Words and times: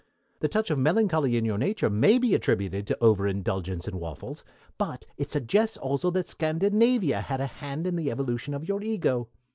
The 0.39 0.47
touch 0.47 0.71
of 0.71 0.79
melancholy 0.79 1.37
in 1.37 1.45
your 1.45 1.59
nature 1.59 1.87
may 1.87 2.17
be 2.17 2.33
attributed 2.33 2.87
to 2.87 3.03
overindulgence 3.03 3.87
in 3.87 3.99
waffles, 3.99 4.43
but 4.79 5.05
it 5.15 5.29
suggests 5.29 5.77
also 5.77 6.09
that 6.09 6.27
Scandinavia 6.27 7.21
had 7.21 7.39
a 7.39 7.45
hand 7.45 7.85
in 7.85 7.95
the 7.95 8.09
evolution 8.09 8.55
of 8.55 8.67
your 8.67 8.81
Ego. 8.81 9.27